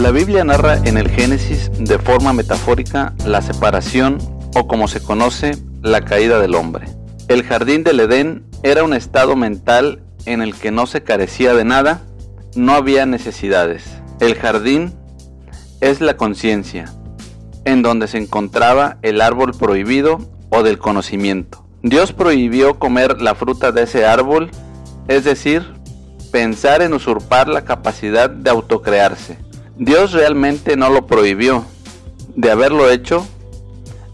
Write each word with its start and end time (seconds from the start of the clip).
La 0.00 0.12
Biblia 0.12 0.42
narra 0.44 0.78
en 0.84 0.96
el 0.96 1.10
Génesis 1.10 1.70
de 1.78 1.98
forma 1.98 2.32
metafórica 2.32 3.12
la 3.26 3.42
separación 3.42 4.16
o 4.54 4.66
como 4.66 4.88
se 4.88 5.02
conoce, 5.02 5.58
la 5.82 6.00
caída 6.06 6.38
del 6.38 6.54
hombre. 6.54 6.88
El 7.28 7.42
jardín 7.42 7.84
del 7.84 8.00
Edén 8.00 8.46
era 8.62 8.82
un 8.82 8.94
estado 8.94 9.36
mental 9.36 10.02
en 10.24 10.40
el 10.40 10.54
que 10.54 10.70
no 10.70 10.86
se 10.86 11.02
carecía 11.02 11.52
de 11.52 11.66
nada, 11.66 12.00
no 12.54 12.72
había 12.72 13.04
necesidades. 13.04 13.84
El 14.20 14.36
jardín 14.36 14.94
es 15.82 16.00
la 16.00 16.16
conciencia, 16.16 16.86
en 17.66 17.82
donde 17.82 18.08
se 18.08 18.16
encontraba 18.16 18.96
el 19.02 19.20
árbol 19.20 19.52
prohibido 19.52 20.18
o 20.48 20.62
del 20.62 20.78
conocimiento. 20.78 21.66
Dios 21.82 22.14
prohibió 22.14 22.78
comer 22.78 23.20
la 23.20 23.34
fruta 23.34 23.70
de 23.70 23.82
ese 23.82 24.06
árbol, 24.06 24.50
es 25.08 25.24
decir, 25.24 25.74
pensar 26.32 26.80
en 26.80 26.94
usurpar 26.94 27.48
la 27.48 27.66
capacidad 27.66 28.30
de 28.30 28.48
autocrearse. 28.48 29.49
Dios 29.82 30.12
realmente 30.12 30.76
no 30.76 30.90
lo 30.90 31.06
prohibió. 31.06 31.64
De 32.36 32.50
haberlo 32.50 32.90
hecho, 32.90 33.26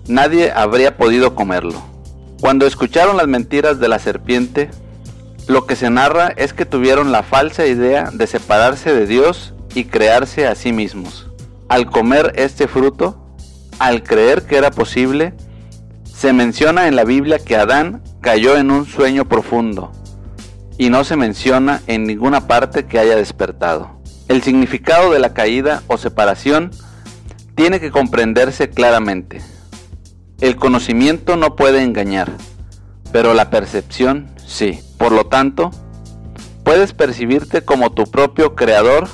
nadie 0.06 0.52
habría 0.52 0.96
podido 0.96 1.34
comerlo. 1.34 1.82
Cuando 2.40 2.68
escucharon 2.68 3.16
las 3.16 3.26
mentiras 3.26 3.80
de 3.80 3.88
la 3.88 3.98
serpiente, 3.98 4.70
lo 5.48 5.66
que 5.66 5.74
se 5.74 5.90
narra 5.90 6.28
es 6.36 6.52
que 6.52 6.66
tuvieron 6.66 7.10
la 7.10 7.24
falsa 7.24 7.66
idea 7.66 8.12
de 8.12 8.28
separarse 8.28 8.94
de 8.94 9.08
Dios 9.08 9.54
y 9.74 9.86
crearse 9.86 10.46
a 10.46 10.54
sí 10.54 10.72
mismos. 10.72 11.26
Al 11.68 11.90
comer 11.90 12.32
este 12.36 12.68
fruto, 12.68 13.20
al 13.80 14.04
creer 14.04 14.42
que 14.46 14.58
era 14.58 14.70
posible, 14.70 15.34
se 16.04 16.32
menciona 16.32 16.86
en 16.86 16.94
la 16.94 17.02
Biblia 17.02 17.40
que 17.40 17.56
Adán 17.56 18.04
cayó 18.20 18.56
en 18.56 18.70
un 18.70 18.86
sueño 18.86 19.24
profundo 19.24 19.90
y 20.78 20.90
no 20.90 21.02
se 21.02 21.16
menciona 21.16 21.82
en 21.88 22.04
ninguna 22.04 22.46
parte 22.46 22.86
que 22.86 23.00
haya 23.00 23.16
despertado. 23.16 23.95
El 24.28 24.42
significado 24.42 25.12
de 25.12 25.20
la 25.20 25.34
caída 25.34 25.82
o 25.86 25.98
separación 25.98 26.72
tiene 27.54 27.78
que 27.78 27.92
comprenderse 27.92 28.70
claramente. 28.70 29.40
El 30.40 30.56
conocimiento 30.56 31.36
no 31.36 31.54
puede 31.54 31.82
engañar, 31.82 32.32
pero 33.12 33.34
la 33.34 33.50
percepción 33.50 34.28
sí. 34.44 34.80
Por 34.98 35.12
lo 35.12 35.26
tanto, 35.26 35.70
puedes 36.64 36.92
percibirte 36.92 37.62
como 37.62 37.92
tu 37.92 38.10
propio 38.10 38.56
creador, 38.56 39.08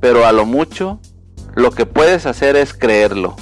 pero 0.00 0.26
a 0.26 0.32
lo 0.32 0.44
mucho 0.44 1.00
lo 1.54 1.70
que 1.70 1.86
puedes 1.86 2.26
hacer 2.26 2.56
es 2.56 2.74
creerlo. 2.74 3.36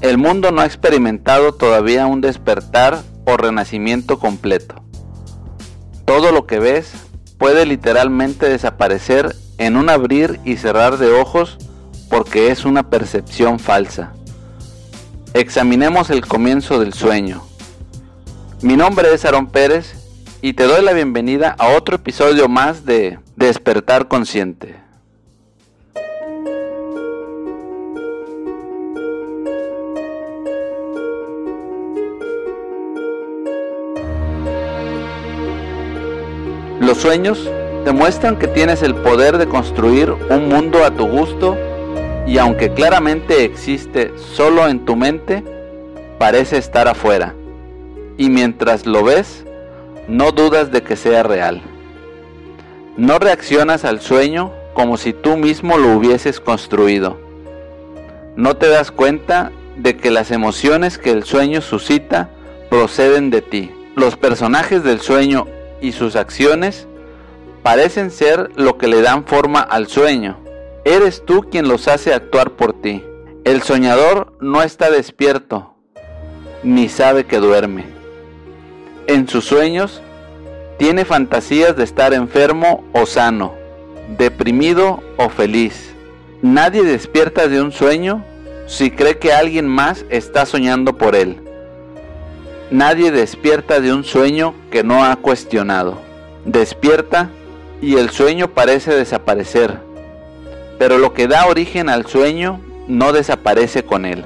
El 0.00 0.16
mundo 0.16 0.52
no 0.52 0.60
ha 0.60 0.66
experimentado 0.66 1.54
todavía 1.54 2.06
un 2.06 2.20
despertar 2.20 3.02
o 3.24 3.36
renacimiento 3.36 4.18
completo. 4.20 4.84
Todo 6.04 6.30
lo 6.30 6.46
que 6.46 6.60
ves 6.60 6.92
puede 7.36 7.66
literalmente 7.66 8.48
desaparecer 8.48 9.34
en 9.58 9.76
un 9.76 9.88
abrir 9.88 10.40
y 10.44 10.56
cerrar 10.56 10.98
de 10.98 11.12
ojos 11.12 11.58
porque 12.10 12.50
es 12.50 12.64
una 12.64 12.90
percepción 12.90 13.58
falsa. 13.58 14.12
Examinemos 15.32 16.10
el 16.10 16.26
comienzo 16.26 16.78
del 16.78 16.92
sueño. 16.92 17.42
Mi 18.62 18.76
nombre 18.76 19.12
es 19.12 19.24
Aaron 19.24 19.48
Pérez 19.48 19.94
y 20.40 20.52
te 20.52 20.64
doy 20.64 20.82
la 20.82 20.92
bienvenida 20.92 21.54
a 21.58 21.68
otro 21.68 21.96
episodio 21.96 22.48
más 22.48 22.84
de 22.84 23.18
Despertar 23.36 24.08
Consciente. 24.08 24.76
Los 36.80 36.98
sueños 36.98 37.48
demuestran 37.84 38.36
que 38.36 38.48
tienes 38.48 38.82
el 38.82 38.94
poder 38.94 39.38
de 39.38 39.46
construir 39.46 40.10
un 40.30 40.48
mundo 40.48 40.84
a 40.84 40.90
tu 40.90 41.06
gusto 41.06 41.56
y 42.26 42.38
aunque 42.38 42.72
claramente 42.72 43.44
existe 43.44 44.12
solo 44.16 44.66
en 44.68 44.84
tu 44.84 44.96
mente, 44.96 45.44
parece 46.18 46.56
estar 46.56 46.88
afuera. 46.88 47.34
Y 48.16 48.30
mientras 48.30 48.86
lo 48.86 49.04
ves, 49.04 49.44
no 50.08 50.32
dudas 50.32 50.72
de 50.72 50.82
que 50.82 50.96
sea 50.96 51.22
real. 51.22 51.60
No 52.96 53.18
reaccionas 53.18 53.84
al 53.84 54.00
sueño 54.00 54.52
como 54.72 54.96
si 54.96 55.12
tú 55.12 55.36
mismo 55.36 55.76
lo 55.76 55.96
hubieses 55.96 56.40
construido. 56.40 57.18
No 58.36 58.56
te 58.56 58.68
das 58.68 58.90
cuenta 58.90 59.52
de 59.76 59.96
que 59.96 60.10
las 60.10 60.30
emociones 60.30 60.98
que 60.98 61.10
el 61.10 61.24
sueño 61.24 61.60
suscita 61.60 62.30
proceden 62.70 63.30
de 63.30 63.42
ti. 63.42 63.70
Los 63.96 64.16
personajes 64.16 64.82
del 64.82 65.00
sueño 65.00 65.46
y 65.80 65.92
sus 65.92 66.16
acciones 66.16 66.88
parecen 67.64 68.10
ser 68.10 68.50
lo 68.56 68.76
que 68.76 68.88
le 68.88 69.00
dan 69.00 69.24
forma 69.24 69.60
al 69.60 69.86
sueño. 69.86 70.36
Eres 70.84 71.24
tú 71.24 71.46
quien 71.50 71.66
los 71.66 71.88
hace 71.88 72.12
actuar 72.12 72.50
por 72.50 72.74
ti. 72.74 73.02
El 73.44 73.62
soñador 73.62 74.34
no 74.38 74.62
está 74.62 74.90
despierto, 74.90 75.74
ni 76.62 76.90
sabe 76.90 77.24
que 77.24 77.38
duerme. 77.38 77.86
En 79.06 79.26
sus 79.26 79.46
sueños 79.46 80.02
tiene 80.76 81.06
fantasías 81.06 81.74
de 81.74 81.84
estar 81.84 82.12
enfermo 82.12 82.84
o 82.92 83.06
sano, 83.06 83.54
deprimido 84.18 85.02
o 85.16 85.30
feliz. 85.30 85.94
Nadie 86.42 86.82
despierta 86.82 87.48
de 87.48 87.62
un 87.62 87.72
sueño 87.72 88.22
si 88.66 88.90
cree 88.90 89.18
que 89.18 89.32
alguien 89.32 89.66
más 89.68 90.04
está 90.10 90.44
soñando 90.44 90.98
por 90.98 91.16
él. 91.16 91.40
Nadie 92.70 93.10
despierta 93.10 93.80
de 93.80 93.94
un 93.94 94.04
sueño 94.04 94.54
que 94.70 94.84
no 94.84 95.02
ha 95.02 95.16
cuestionado. 95.16 95.96
Despierta 96.44 97.30
y 97.80 97.96
el 97.96 98.10
sueño 98.10 98.48
parece 98.48 98.94
desaparecer, 98.94 99.78
pero 100.78 100.98
lo 100.98 101.12
que 101.14 101.28
da 101.28 101.46
origen 101.46 101.88
al 101.88 102.06
sueño 102.06 102.60
no 102.88 103.12
desaparece 103.12 103.84
con 103.84 104.04
él. 104.04 104.24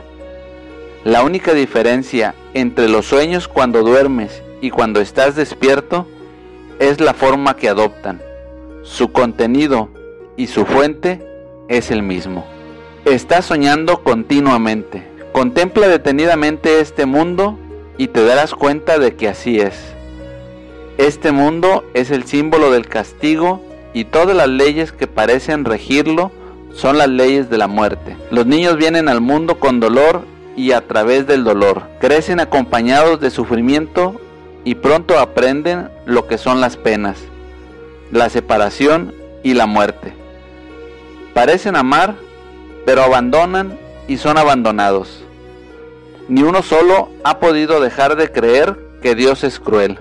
La 1.05 1.23
única 1.23 1.55
diferencia 1.55 2.35
entre 2.55 2.89
los 2.89 3.07
sueños 3.07 3.49
cuando 3.49 3.83
duermes 3.83 4.43
y 4.61 4.71
cuando 4.71 5.01
estás 5.01 5.37
despierto 5.37 6.07
es 6.79 7.01
la 7.01 7.15
forma 7.15 7.57
que 7.57 7.69
adoptan. 7.69 8.21
Su 8.83 9.13
contenido 9.13 9.89
y 10.37 10.49
su 10.49 10.65
fuente 10.65 11.25
es 11.69 11.91
el 11.91 12.03
mismo. 12.03 12.45
Estás 13.05 13.47
soñando 13.47 14.03
continuamente. 14.03 15.07
Contempla 15.33 15.89
detenidamente 15.89 16.81
este 16.81 17.07
mundo 17.07 17.59
y 17.97 18.09
te 18.09 18.25
darás 18.25 18.55
cuenta 18.55 18.99
de 18.99 19.15
que 19.15 19.29
así 19.29 19.61
es. 19.61 19.75
Este 20.99 21.33
mundo 21.33 21.85
es 21.95 22.11
el 22.11 22.25
símbolo 22.25 22.71
del 22.71 22.87
castigo 22.87 23.65
y 23.95 24.05
todas 24.05 24.37
las 24.37 24.49
leyes 24.49 24.93
que 24.93 25.07
parecen 25.07 25.65
regirlo 25.65 26.31
son 26.75 26.99
las 26.99 27.09
leyes 27.09 27.49
de 27.49 27.57
la 27.57 27.69
muerte. 27.69 28.17
Los 28.31 28.45
niños 28.45 28.77
vienen 28.77 29.09
al 29.09 29.21
mundo 29.21 29.59
con 29.59 29.81
dolor 29.81 30.25
y 30.57 30.73
a 30.73 30.87
través 30.87 31.27
del 31.27 31.45
dolor. 31.45 31.85
Crecen 32.01 32.41
acompañados 32.41 33.21
de 33.21 33.31
sufrimiento 33.31 34.21
y 34.65 34.75
pronto 34.75 35.19
aprenden 35.19 35.89
lo 36.05 36.27
que 36.27 36.37
son 36.37 36.61
las 36.61 36.77
penas, 36.77 37.19
la 38.13 38.29
separación 38.29 39.15
y 39.43 39.55
la 39.55 39.67
muerte. 39.67 40.13
Parecen 41.33 41.77
amar, 41.77 42.17
pero 42.85 43.03
abandonan 43.03 43.79
y 44.07 44.19
son 44.19 44.37
abandonados 44.37 45.25
ni 46.29 46.43
uno 46.43 46.63
solo 46.63 47.09
ha 47.25 47.41
podido 47.41 47.81
dejar 47.81 48.17
de 48.17 48.31
creer 48.31 48.79
que 49.03 49.15
Dios 49.15 49.45
es 49.45 49.59
cruel. 49.59 49.99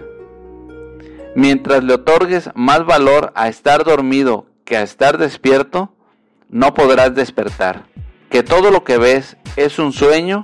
Mientras 1.38 1.84
le 1.84 1.94
otorgues 1.94 2.50
más 2.56 2.84
valor 2.84 3.32
a 3.36 3.48
estar 3.48 3.84
dormido 3.84 4.48
que 4.66 4.76
a 4.76 4.82
estar 4.82 5.20
despierto, 5.20 5.94
no 6.50 6.74
podrás 6.74 7.14
despertar. 7.14 7.86
Que 8.32 8.42
todo 8.42 8.72
lo 8.72 8.84
que 8.84 8.98
ves 8.98 9.38
es 9.56 9.78
un 9.78 9.94
sueño 9.94 10.42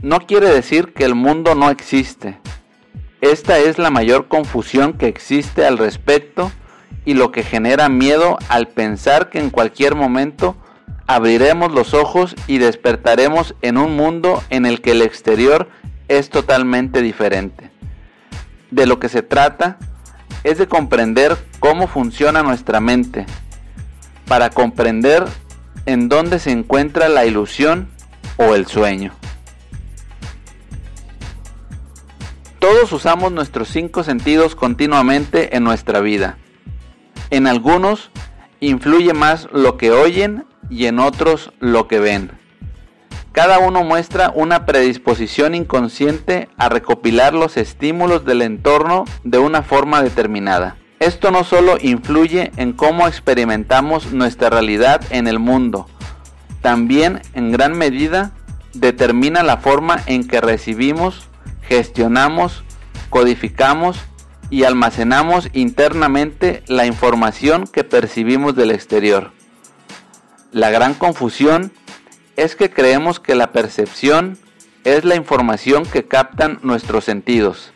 no 0.00 0.20
quiere 0.20 0.48
decir 0.48 0.94
que 0.94 1.04
el 1.04 1.14
mundo 1.14 1.54
no 1.54 1.68
existe. 1.68 2.40
Esta 3.20 3.58
es 3.58 3.76
la 3.78 3.90
mayor 3.90 4.28
confusión 4.28 4.94
que 4.94 5.08
existe 5.08 5.66
al 5.66 5.76
respecto 5.76 6.50
y 7.04 7.12
lo 7.12 7.32
que 7.32 7.42
genera 7.42 7.90
miedo 7.90 8.38
al 8.48 8.66
pensar 8.68 9.28
que 9.28 9.40
en 9.40 9.50
cualquier 9.50 9.94
momento 9.94 10.56
abriremos 11.06 11.70
los 11.72 11.92
ojos 11.92 12.34
y 12.46 12.56
despertaremos 12.56 13.54
en 13.60 13.76
un 13.76 13.94
mundo 13.94 14.42
en 14.48 14.64
el 14.64 14.80
que 14.80 14.92
el 14.92 15.02
exterior 15.02 15.68
es 16.08 16.30
totalmente 16.30 17.02
diferente. 17.02 17.70
De 18.70 18.86
lo 18.86 18.98
que 18.98 19.10
se 19.10 19.20
trata 19.20 19.76
es 20.44 20.58
de 20.58 20.68
comprender 20.68 21.36
cómo 21.58 21.86
funciona 21.86 22.42
nuestra 22.42 22.80
mente, 22.80 23.26
para 24.26 24.50
comprender 24.50 25.24
en 25.86 26.08
dónde 26.08 26.38
se 26.38 26.50
encuentra 26.50 27.08
la 27.08 27.26
ilusión 27.26 27.88
o 28.36 28.54
el 28.54 28.66
sueño. 28.66 29.12
Todos 32.58 32.92
usamos 32.92 33.32
nuestros 33.32 33.68
cinco 33.68 34.04
sentidos 34.04 34.54
continuamente 34.54 35.56
en 35.56 35.64
nuestra 35.64 36.00
vida. 36.00 36.36
En 37.30 37.46
algunos 37.46 38.10
influye 38.60 39.14
más 39.14 39.48
lo 39.52 39.78
que 39.78 39.92
oyen 39.92 40.44
y 40.68 40.86
en 40.86 40.98
otros 40.98 41.52
lo 41.58 41.88
que 41.88 41.98
ven. 41.98 42.39
Cada 43.40 43.58
uno 43.58 43.84
muestra 43.84 44.30
una 44.34 44.66
predisposición 44.66 45.54
inconsciente 45.54 46.50
a 46.58 46.68
recopilar 46.68 47.32
los 47.32 47.56
estímulos 47.56 48.26
del 48.26 48.42
entorno 48.42 49.06
de 49.24 49.38
una 49.38 49.62
forma 49.62 50.02
determinada. 50.02 50.76
Esto 50.98 51.30
no 51.30 51.42
solo 51.42 51.78
influye 51.80 52.52
en 52.58 52.74
cómo 52.74 53.08
experimentamos 53.08 54.12
nuestra 54.12 54.50
realidad 54.50 55.00
en 55.08 55.26
el 55.26 55.38
mundo, 55.38 55.88
también 56.60 57.22
en 57.32 57.50
gran 57.50 57.78
medida 57.78 58.32
determina 58.74 59.42
la 59.42 59.56
forma 59.56 60.02
en 60.04 60.28
que 60.28 60.42
recibimos, 60.42 61.26
gestionamos, 61.62 62.62
codificamos 63.08 63.98
y 64.50 64.64
almacenamos 64.64 65.48
internamente 65.54 66.62
la 66.66 66.84
información 66.84 67.66
que 67.66 67.84
percibimos 67.84 68.54
del 68.54 68.70
exterior. 68.70 69.32
La 70.52 70.68
gran 70.68 70.92
confusión 70.92 71.72
es 72.36 72.56
que 72.56 72.70
creemos 72.70 73.20
que 73.20 73.34
la 73.34 73.52
percepción 73.52 74.38
es 74.84 75.04
la 75.04 75.16
información 75.16 75.84
que 75.84 76.06
captan 76.06 76.58
nuestros 76.62 77.04
sentidos 77.04 77.72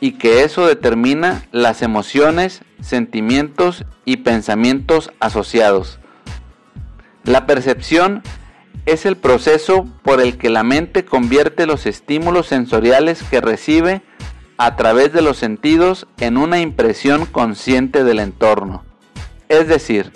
y 0.00 0.12
que 0.12 0.44
eso 0.44 0.66
determina 0.66 1.44
las 1.52 1.82
emociones, 1.82 2.62
sentimientos 2.80 3.84
y 4.04 4.18
pensamientos 4.18 5.12
asociados. 5.20 5.98
La 7.24 7.46
percepción 7.46 8.22
es 8.86 9.04
el 9.04 9.16
proceso 9.16 9.86
por 10.02 10.20
el 10.20 10.38
que 10.38 10.48
la 10.48 10.62
mente 10.62 11.04
convierte 11.04 11.66
los 11.66 11.86
estímulos 11.86 12.46
sensoriales 12.46 13.22
que 13.22 13.40
recibe 13.40 14.02
a 14.56 14.76
través 14.76 15.12
de 15.12 15.22
los 15.22 15.36
sentidos 15.36 16.06
en 16.18 16.36
una 16.36 16.60
impresión 16.60 17.26
consciente 17.26 18.04
del 18.04 18.20
entorno. 18.20 18.84
Es 19.48 19.68
decir, 19.68 20.12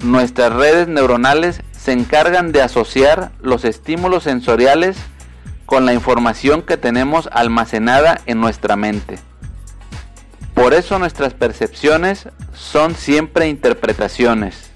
nuestras 0.00 0.52
redes 0.52 0.88
neuronales 0.88 1.62
se 1.86 1.92
encargan 1.92 2.50
de 2.50 2.62
asociar 2.62 3.30
los 3.40 3.64
estímulos 3.64 4.24
sensoriales 4.24 4.96
con 5.66 5.86
la 5.86 5.94
información 5.94 6.62
que 6.62 6.76
tenemos 6.76 7.28
almacenada 7.30 8.20
en 8.26 8.40
nuestra 8.40 8.74
mente. 8.74 9.20
Por 10.52 10.74
eso 10.74 10.98
nuestras 10.98 11.34
percepciones 11.34 12.28
son 12.54 12.96
siempre 12.96 13.46
interpretaciones. 13.46 14.72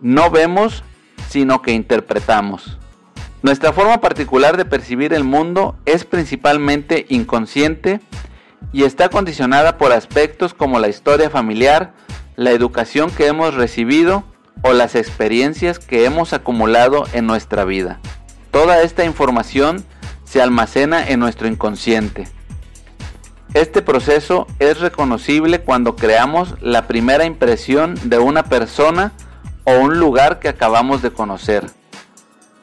No 0.00 0.28
vemos, 0.28 0.82
sino 1.28 1.62
que 1.62 1.70
interpretamos. 1.70 2.78
Nuestra 3.44 3.72
forma 3.72 4.00
particular 4.00 4.56
de 4.56 4.64
percibir 4.64 5.14
el 5.14 5.22
mundo 5.22 5.76
es 5.86 6.04
principalmente 6.04 7.06
inconsciente 7.10 8.00
y 8.72 8.82
está 8.82 9.08
condicionada 9.08 9.78
por 9.78 9.92
aspectos 9.92 10.52
como 10.52 10.80
la 10.80 10.88
historia 10.88 11.30
familiar, 11.30 11.94
la 12.34 12.50
educación 12.50 13.08
que 13.08 13.28
hemos 13.28 13.54
recibido 13.54 14.24
o 14.62 14.72
las 14.72 14.94
experiencias 14.94 15.78
que 15.78 16.04
hemos 16.04 16.32
acumulado 16.32 17.04
en 17.12 17.26
nuestra 17.26 17.64
vida. 17.64 18.00
Toda 18.50 18.82
esta 18.82 19.04
información 19.04 19.84
se 20.24 20.42
almacena 20.42 21.08
en 21.08 21.20
nuestro 21.20 21.48
inconsciente. 21.48 22.28
Este 23.54 23.82
proceso 23.82 24.46
es 24.58 24.80
reconocible 24.80 25.60
cuando 25.60 25.96
creamos 25.96 26.54
la 26.60 26.86
primera 26.86 27.24
impresión 27.24 27.94
de 28.04 28.18
una 28.18 28.44
persona 28.44 29.12
o 29.64 29.78
un 29.78 29.98
lugar 29.98 30.38
que 30.38 30.48
acabamos 30.48 31.02
de 31.02 31.10
conocer 31.10 31.64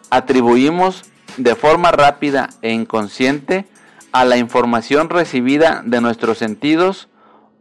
atribuimos 0.09 1.03
de 1.37 1.55
forma 1.55 1.91
rápida 1.91 2.49
e 2.61 2.71
inconsciente 2.71 3.65
a 4.11 4.23
la 4.23 4.37
información 4.37 5.09
recibida 5.09 5.81
de 5.85 5.99
nuestros 6.01 6.37
sentidos 6.37 7.09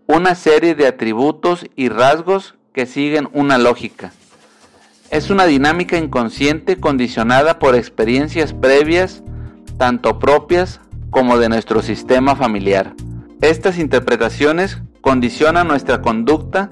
una 0.06 0.34
serie 0.34 0.74
de 0.74 0.86
atributos 0.86 1.66
y 1.74 1.88
rasgos 1.88 2.54
que 2.72 2.86
siguen 2.86 3.28
una 3.32 3.58
lógica. 3.58 4.12
Es 5.14 5.30
una 5.30 5.46
dinámica 5.46 5.96
inconsciente 5.96 6.80
condicionada 6.80 7.60
por 7.60 7.76
experiencias 7.76 8.52
previas, 8.52 9.22
tanto 9.78 10.18
propias 10.18 10.80
como 11.10 11.38
de 11.38 11.48
nuestro 11.48 11.82
sistema 11.82 12.34
familiar. 12.34 12.94
Estas 13.40 13.78
interpretaciones 13.78 14.82
condicionan 15.02 15.68
nuestra 15.68 16.02
conducta 16.02 16.68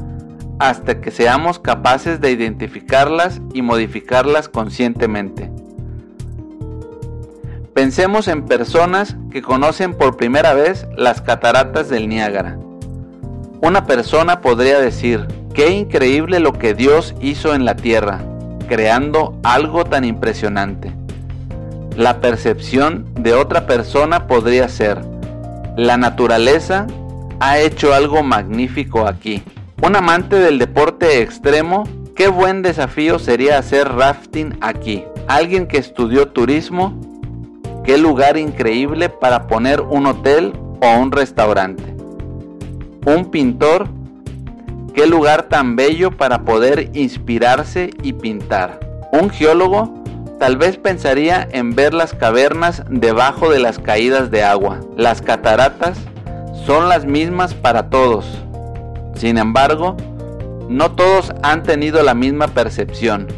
hasta 0.59 1.00
que 1.00 1.12
seamos 1.12 1.61
capaces 1.61 2.21
de 2.21 2.33
identificarlas 2.33 3.41
y 3.55 3.62
modificarlas 3.62 4.49
conscientemente. 4.49 5.49
Pensemos 7.75 8.27
en 8.27 8.47
personas 8.47 9.15
que 9.31 9.41
conocen 9.41 9.94
por 9.94 10.17
primera 10.17 10.53
vez 10.53 10.89
las 10.97 11.21
cataratas 11.21 11.89
del 11.91 12.09
Niágara. 12.09 12.59
Una 13.61 13.87
persona 13.87 14.41
podría 14.41 14.81
decir, 14.81 15.29
qué 15.55 15.71
increíble 15.71 16.41
lo 16.41 16.55
que 16.55 16.75
Dios 16.75 17.15
hizo 17.21 17.55
en 17.55 17.65
la 17.65 17.77
tierra, 17.77 18.25
creando 18.73 19.39
algo 19.43 19.85
tan 19.85 20.03
impresionante. 20.03 20.95
La 21.95 22.23
percepción 22.23 23.05
de 23.19 23.35
otra 23.35 23.67
persona 23.67 24.27
podría 24.27 24.67
ser, 24.71 24.99
la 25.77 25.99
naturaleza 25.99 26.87
ha 27.39 27.59
hecho 27.59 27.93
algo 27.93 28.23
magnífico 28.23 29.07
aquí. 29.07 29.43
Un 29.83 29.95
amante 29.95 30.37
del 30.37 30.59
deporte 30.59 31.21
extremo, 31.21 31.85
qué 32.17 32.29
buen 32.29 32.63
desafío 32.63 33.19
sería 33.19 33.59
hacer 33.59 33.93
rafting 33.93 34.57
aquí. 34.63 35.05
Alguien 35.29 35.67
que 35.67 35.77
estudió 35.77 36.29
turismo 36.29 36.99
Qué 37.85 37.99
lugar 37.99 38.39
increíble 38.39 39.09
para 39.09 39.49
poner 39.49 39.81
un 39.81 40.07
hotel 40.07 40.53
o 40.81 40.99
un 40.99 41.11
restaurante. 41.11 41.83
Un 43.05 43.29
pintor, 43.33 43.89
qué 44.94 45.06
lugar 45.06 45.44
tan 45.44 45.77
bello 45.77 46.11
para 46.11 46.44
poder 46.44 46.91
inspirarse 46.94 47.91
y 48.03 48.12
pintar. 48.15 48.81
Un 49.12 49.31
geólogo 49.31 50.03
tal 50.39 50.56
vez 50.56 50.77
pensaría 50.77 51.49
en 51.53 51.75
ver 51.75 51.94
las 51.94 52.15
cavernas 52.15 52.83
debajo 52.89 53.50
de 53.50 53.61
las 53.61 53.79
caídas 53.79 54.31
de 54.31 54.43
agua. 54.43 54.81
Las 54.97 55.23
cataratas 55.23 55.99
son 56.67 56.89
las 56.89 57.05
mismas 57.05 57.55
para 57.55 57.91
todos. 57.91 58.27
Sin 59.15 59.39
embargo, 59.39 59.97
no 60.69 60.93
todos 60.93 61.33
han 61.43 61.62
tenido 61.62 62.03
la 62.03 62.15
misma 62.15 62.49
percepción. 62.49 63.29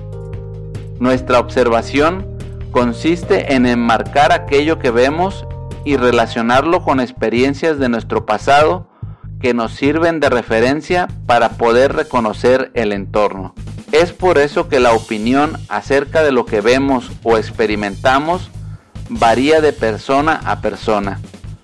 Nuestra 0.99 1.41
observación 1.41 2.27
consiste 2.71 3.55
en 3.55 3.67
enmarcar 3.67 4.33
aquello 4.33 4.79
que 4.79 4.91
vemos 4.91 5.47
y 5.85 5.97
relacionarlo 5.97 6.83
con 6.83 7.01
experiencias 7.01 7.79
de 7.79 7.89
nuestro 7.89 8.25
pasado 8.25 8.87
que 9.45 9.53
nos 9.53 9.75
sirven 9.75 10.21
de 10.21 10.31
referencia 10.31 11.07
para 11.27 11.59
poder 11.59 11.93
reconocer 11.93 12.71
el 12.73 12.93
entorno. 12.93 13.55
Es 13.93 14.11
por 14.11 14.39
eso 14.39 14.71
que 14.71 14.81
la 14.81 14.95
opinión 14.95 15.59
acerca 15.69 16.23
de 16.23 16.33
lo 16.33 16.47
que 16.47 16.63
vemos 16.63 17.11
o 17.25 17.37
experimentamos 17.37 18.51
varía 19.11 19.61
de 19.61 19.75
persona 19.75 20.41
a 20.47 20.63
persona. 20.63 21.21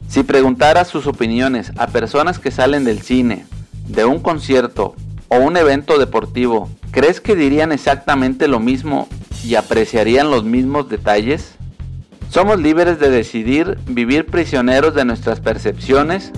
Si 0.08 0.22
preguntara 0.24 0.84
sus 0.84 1.06
opiniones 1.06 1.72
a 1.78 1.86
personas 1.86 2.38
que 2.38 2.50
salen 2.50 2.84
del 2.84 3.00
cine, 3.00 3.46
de 3.86 4.04
un 4.04 4.20
concierto 4.20 4.94
o 5.28 5.38
un 5.38 5.56
evento 5.56 5.98
deportivo, 5.98 6.68
¿crees 6.90 7.22
que 7.22 7.34
dirían 7.34 7.72
exactamente 7.72 8.46
lo 8.46 8.60
mismo 8.60 9.08
y 9.42 9.54
apreciarían 9.54 10.30
los 10.30 10.44
mismos 10.44 10.90
detalles? 10.90 11.54
Somos 12.28 12.60
libres 12.60 13.00
de 13.00 13.08
decidir 13.08 13.78
vivir 13.86 14.26
prisioneros 14.26 14.94
de 14.94 15.06
nuestras 15.06 15.40
percepciones 15.40 16.30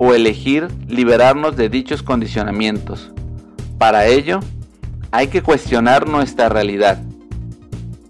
o 0.00 0.14
elegir 0.14 0.66
liberarnos 0.88 1.56
de 1.56 1.68
dichos 1.68 2.02
condicionamientos. 2.02 3.12
Para 3.78 4.06
ello, 4.06 4.40
hay 5.12 5.28
que 5.28 5.42
cuestionar 5.42 6.08
nuestra 6.08 6.48
realidad. 6.48 6.98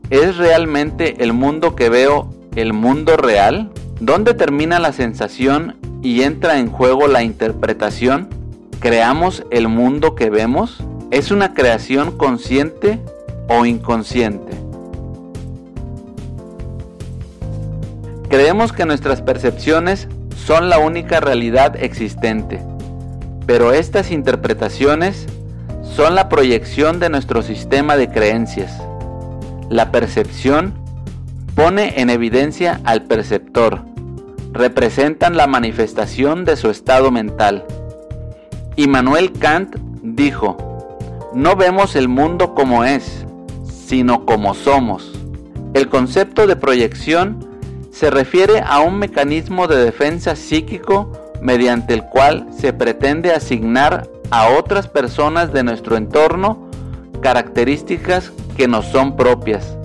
¿Es 0.09 0.39
realmente 0.39 1.23
el 1.23 1.35
mundo 1.35 1.77
que 1.77 1.91
veo 1.91 2.33
el 2.57 2.73
mundo 2.73 3.19
real? 3.19 3.71
¿Dónde 4.01 4.33
termina 4.33 4.79
la 4.79 4.95
sensación 4.95 5.77
y 6.03 6.23
entra 6.23 6.59
en 6.59 6.71
juego 6.71 7.09
la 7.09 7.23
interpretación? 7.23 8.29
¿Creamos 8.81 9.45
el 9.51 9.69
mundo 9.69 10.15
que 10.15 10.31
vemos? 10.31 10.83
¿Es 11.11 11.31
una 11.31 11.53
creación 11.53 12.17
consciente 12.17 13.01
o 13.51 13.67
inconsciente. 13.67 14.53
Creemos 18.29 18.73
que 18.73 18.87
nuestras 18.87 19.23
percepciones 19.23 20.07
son 20.47 20.69
la 20.69 20.79
única 20.79 21.21
realidad 21.21 21.77
existente, 21.77 22.61
pero 23.47 23.73
estas 23.73 24.11
interpretaciones 24.11 25.27
son 25.83 26.15
la 26.15 26.29
proyección 26.29 26.99
de 26.99 27.11
nuestro 27.11 27.43
sistema 27.43 27.97
de 27.97 28.11
creencias. 28.11 28.73
La 29.69 29.93
percepción 29.93 30.75
pone 31.55 32.01
en 32.01 32.11
evidencia 32.11 32.81
al 32.85 33.03
perceptor, 33.03 33.83
representan 34.53 35.37
la 35.37 35.47
manifestación 35.47 36.45
de 36.45 36.57
su 36.57 36.71
estado 36.71 37.11
mental. 37.11 37.65
Immanuel 38.77 39.33
Kant 39.33 39.77
dijo, 40.03 40.57
no 41.35 41.55
vemos 41.55 41.97
el 41.97 42.09
mundo 42.09 42.55
como 42.55 42.85
es, 42.85 43.27
sino 43.87 44.25
como 44.25 44.55
somos. 44.55 45.13
El 45.75 45.89
concepto 45.89 46.47
de 46.47 46.57
proyección 46.57 47.50
se 47.91 48.11
refiere 48.11 48.63
a 48.65 48.81
un 48.81 48.99
mecanismo 48.99 49.67
de 49.67 49.85
defensa 49.85 50.37
psíquico 50.37 51.13
mediante 51.41 51.95
el 51.95 52.05
cual 52.05 52.47
se 52.57 52.73
pretende 52.73 53.33
asignar 53.33 54.09
a 54.31 54.49
otras 54.51 54.89
personas 54.89 55.53
de 55.53 55.65
nuestro 55.65 55.97
entorno 55.97 56.69
características 57.21 58.33
que 58.57 58.69
nos 58.69 58.87
son 58.87 59.17
propias. 59.17 59.77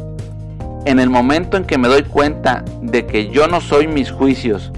En 0.85 0.99
el 0.99 1.09
momento 1.09 1.57
en 1.57 1.65
que 1.65 1.77
me 1.77 1.87
doy 1.87 2.03
cuenta 2.03 2.63
de 2.81 3.05
que 3.07 3.29
yo 3.29 3.47
no 3.47 3.59
soy 3.59 3.87
mis 3.87 4.11
juicios, 4.11 4.71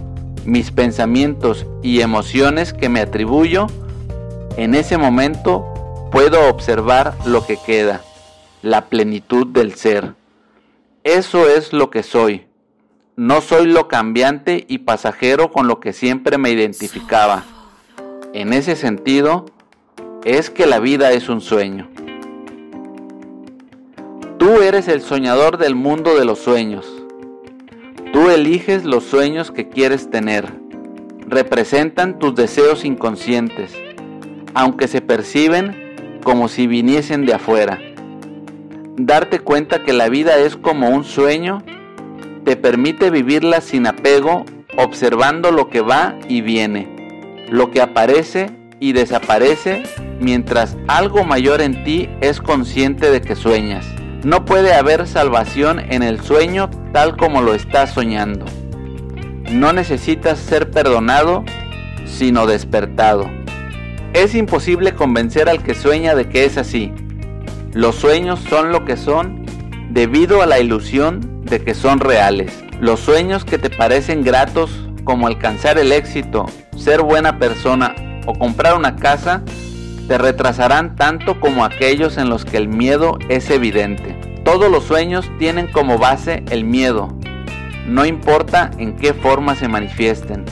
mis 0.45 0.71
pensamientos 0.71 1.65
y 1.83 2.01
emociones 2.01 2.73
que 2.73 2.89
me 2.89 3.01
atribuyo, 3.01 3.67
en 4.55 4.73
ese 4.73 4.97
momento 4.97 6.09
puedo 6.11 6.49
observar 6.49 7.13
lo 7.25 7.45
que 7.45 7.57
queda 7.57 8.01
la 8.61 8.85
plenitud 8.85 9.47
del 9.47 9.75
ser. 9.75 10.13
Eso 11.03 11.47
es 11.47 11.73
lo 11.73 11.89
que 11.89 12.03
soy. 12.03 12.46
No 13.19 13.41
soy 13.41 13.65
lo 13.65 13.87
cambiante 13.87 14.63
y 14.67 14.77
pasajero 14.77 15.51
con 15.51 15.67
lo 15.67 15.79
que 15.79 15.91
siempre 15.91 16.37
me 16.37 16.51
identificaba. 16.51 17.45
En 18.33 18.53
ese 18.53 18.75
sentido, 18.75 19.45
es 20.23 20.51
que 20.51 20.67
la 20.67 20.77
vida 20.77 21.11
es 21.11 21.27
un 21.27 21.41
sueño. 21.41 21.89
Tú 24.37 24.61
eres 24.61 24.87
el 24.87 25.01
soñador 25.01 25.57
del 25.57 25.73
mundo 25.73 26.15
de 26.15 26.25
los 26.25 26.37
sueños. 26.37 26.85
Tú 28.13 28.29
eliges 28.29 28.85
los 28.85 29.03
sueños 29.05 29.49
que 29.49 29.67
quieres 29.67 30.11
tener. 30.11 30.53
Representan 31.27 32.19
tus 32.19 32.35
deseos 32.35 32.85
inconscientes, 32.85 33.73
aunque 34.53 34.87
se 34.87 35.01
perciben 35.01 36.19
como 36.23 36.49
si 36.49 36.67
viniesen 36.67 37.25
de 37.25 37.33
afuera. 37.33 37.79
Darte 38.95 39.39
cuenta 39.39 39.83
que 39.83 39.93
la 39.93 40.07
vida 40.07 40.37
es 40.37 40.55
como 40.55 40.89
un 40.89 41.03
sueño 41.03 41.63
te 42.47 42.55
permite 42.55 43.09
vivirla 43.09 43.59
sin 43.59 43.87
apego, 43.87 44.45
observando 44.77 45.51
lo 45.51 45.69
que 45.69 45.81
va 45.81 46.17
y 46.29 46.39
viene, 46.39 46.87
lo 47.49 47.71
que 47.71 47.81
aparece 47.81 48.49
y 48.79 48.93
desaparece, 48.93 49.83
mientras 50.21 50.77
algo 50.87 51.25
mayor 51.25 51.59
en 51.59 51.83
ti 51.83 52.07
es 52.21 52.39
consciente 52.39 53.11
de 53.11 53.19
que 53.19 53.35
sueñas. 53.35 53.85
No 54.23 54.45
puede 54.45 54.73
haber 54.73 55.07
salvación 55.07 55.81
en 55.91 56.03
el 56.03 56.21
sueño 56.21 56.69
tal 56.93 57.17
como 57.17 57.41
lo 57.41 57.53
estás 57.53 57.93
soñando. 57.93 58.45
No 59.51 59.73
necesitas 59.73 60.39
ser 60.39 60.71
perdonado, 60.71 61.43
sino 62.05 62.47
despertado. 62.47 63.29
Es 64.13 64.35
imposible 64.35 64.93
convencer 64.93 65.49
al 65.49 65.63
que 65.63 65.75
sueña 65.75 66.15
de 66.15 66.29
que 66.29 66.45
es 66.45 66.57
así. 66.57 66.93
Los 67.73 67.95
sueños 67.95 68.39
son 68.39 68.71
lo 68.71 68.85
que 68.85 68.95
son 68.95 69.45
debido 69.89 70.41
a 70.41 70.45
la 70.45 70.61
ilusión 70.61 71.36
de 71.49 71.63
que 71.63 71.73
son 71.73 71.99
reales. 71.99 72.63
Los 72.79 72.99
sueños 72.99 73.45
que 73.45 73.57
te 73.57 73.69
parecen 73.69 74.23
gratos, 74.23 74.71
como 75.03 75.27
alcanzar 75.27 75.77
el 75.77 75.91
éxito, 75.91 76.45
ser 76.77 77.01
buena 77.01 77.39
persona 77.39 77.95
o 78.25 78.33
comprar 78.33 78.77
una 78.77 78.95
casa, 78.95 79.43
te 80.07 80.17
retrasarán 80.17 80.95
tanto 80.95 81.39
como 81.39 81.65
aquellos 81.65 82.17
en 82.17 82.29
los 82.29 82.45
que 82.45 82.57
el 82.57 82.67
miedo 82.67 83.17
es 83.29 83.49
evidente. 83.49 84.19
Todos 84.43 84.71
los 84.71 84.83
sueños 84.83 85.29
tienen 85.39 85.67
como 85.67 85.97
base 85.97 86.43
el 86.49 86.63
miedo, 86.63 87.17
no 87.87 88.05
importa 88.05 88.69
en 88.77 88.97
qué 88.97 89.13
forma 89.13 89.55
se 89.55 89.69
manifiesten. 89.69 90.43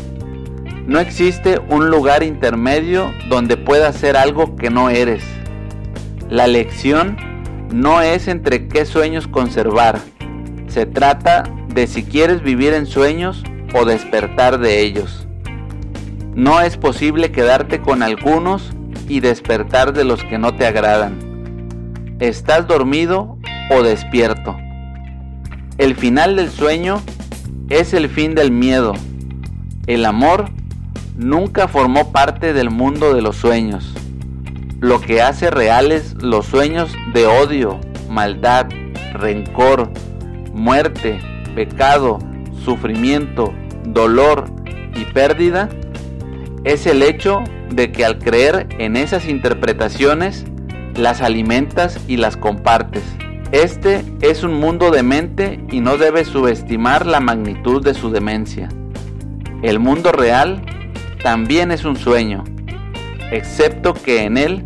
No 0.88 1.00
existe 1.00 1.60
un 1.70 1.90
lugar 1.90 2.24
intermedio 2.24 3.12
donde 3.28 3.58
puedas 3.58 3.98
ser 3.98 4.16
algo 4.16 4.56
que 4.56 4.70
no 4.70 4.90
eres. 4.90 5.24
La 6.30 6.48
lección 6.48 7.18
no 7.74 8.02
es 8.02 8.30
entre 8.30 8.70
qué 8.70 8.86
sueños 8.86 9.28
conservar, 9.28 10.00
se 10.76 10.86
trata 10.86 11.44
de 11.74 11.88
si 11.88 12.04
quieres 12.04 12.44
vivir 12.44 12.74
en 12.74 12.86
sueños 12.86 13.46
o 13.74 13.86
despertar 13.86 14.60
de 14.60 14.82
ellos. 14.82 15.26
No 16.34 16.60
es 16.60 16.76
posible 16.76 17.32
quedarte 17.32 17.80
con 17.80 18.04
algunos 18.04 18.74
y 19.08 19.22
despertar 19.22 19.94
de 19.94 20.04
los 20.04 20.22
que 20.26 20.38
no 20.38 20.54
te 20.54 20.68
agradan. 20.68 22.18
¿Estás 22.20 22.68
dormido 22.68 23.38
o 23.72 23.84
despierto? 23.84 24.58
El 25.78 25.96
final 25.96 26.36
del 26.36 26.50
sueño 26.50 27.02
es 27.70 27.94
el 27.94 28.10
fin 28.10 28.36
del 28.36 28.52
miedo. 28.52 28.96
El 29.88 30.04
amor 30.04 30.50
nunca 31.16 31.70
formó 31.70 32.12
parte 32.12 32.52
del 32.52 32.70
mundo 32.70 33.14
de 33.14 33.22
los 33.22 33.38
sueños. 33.38 33.94
Lo 34.82 35.00
que 35.00 35.22
hace 35.22 35.50
reales 35.52 36.16
los 36.22 36.48
sueños 36.48 36.92
de 37.14 37.28
odio, 37.28 37.80
maldad, 38.10 38.68
rencor, 39.14 39.90
muerte, 40.56 41.20
pecado, 41.54 42.18
sufrimiento, 42.64 43.54
dolor 43.84 44.46
y 44.96 45.04
pérdida 45.06 45.70
es 46.64 46.88
el 46.88 47.04
hecho 47.04 47.44
de 47.70 47.92
que 47.92 48.06
al 48.06 48.18
creer 48.18 48.68
en 48.80 48.96
esas 48.96 49.28
interpretaciones 49.28 50.46
las 50.96 51.22
alimentas 51.22 52.00
y 52.08 52.18
las 52.18 52.38
compartes. 52.38 53.04
Este 53.52 54.04
es 54.22 54.44
un 54.44 54.54
mundo 54.54 54.92
de 54.92 55.04
mente 55.04 55.60
y 55.70 55.82
no 55.82 55.98
debes 55.98 56.30
subestimar 56.30 57.06
la 57.06 57.20
magnitud 57.20 57.84
de 57.84 57.94
su 57.94 58.10
demencia. 58.10 58.70
El 59.62 59.80
mundo 59.80 60.12
real 60.12 60.62
también 61.22 61.72
es 61.72 61.86
un 61.86 61.98
sueño, 61.98 62.44
excepto 63.32 63.94
que 63.94 64.24
en 64.24 64.38
él 64.38 64.66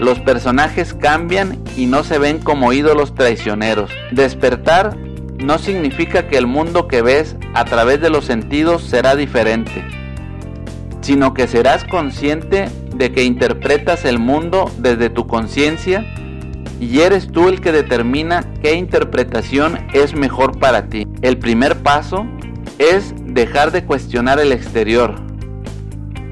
los 0.00 0.20
personajes 0.20 0.94
cambian 0.94 1.58
y 1.76 1.86
no 1.86 2.04
se 2.04 2.18
ven 2.18 2.38
como 2.38 2.72
ídolos 2.72 3.14
traicioneros. 3.14 3.90
Despertar 4.12 4.96
no 5.38 5.58
significa 5.58 6.28
que 6.28 6.38
el 6.38 6.46
mundo 6.46 6.88
que 6.88 7.02
ves 7.02 7.36
a 7.54 7.64
través 7.64 8.00
de 8.00 8.10
los 8.10 8.24
sentidos 8.24 8.82
será 8.82 9.16
diferente, 9.16 9.84
sino 11.00 11.34
que 11.34 11.46
serás 11.46 11.84
consciente 11.84 12.68
de 12.94 13.12
que 13.12 13.24
interpretas 13.24 14.04
el 14.04 14.18
mundo 14.18 14.70
desde 14.78 15.10
tu 15.10 15.26
conciencia 15.26 16.04
y 16.80 17.00
eres 17.00 17.30
tú 17.30 17.48
el 17.48 17.60
que 17.60 17.72
determina 17.72 18.44
qué 18.62 18.74
interpretación 18.74 19.86
es 19.92 20.14
mejor 20.14 20.58
para 20.58 20.88
ti. 20.88 21.06
El 21.22 21.38
primer 21.38 21.82
paso 21.82 22.26
es 22.78 23.14
dejar 23.24 23.72
de 23.72 23.84
cuestionar 23.84 24.38
el 24.40 24.52
exterior. 24.52 25.14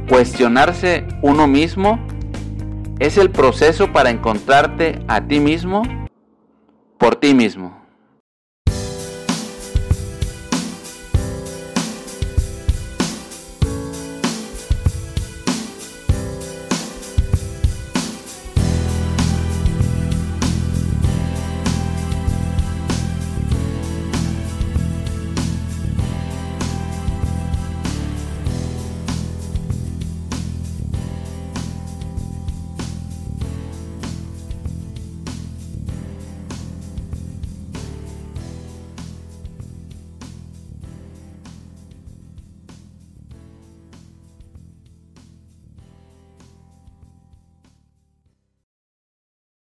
Cuestionarse 0.08 1.06
uno 1.22 1.46
mismo 1.46 1.98
es 2.98 3.16
el 3.16 3.30
proceso 3.30 3.92
para 3.92 4.10
encontrarte 4.10 5.00
a 5.08 5.22
ti 5.22 5.40
mismo 5.40 5.82
por 6.98 7.16
ti 7.16 7.34
mismo. 7.34 7.83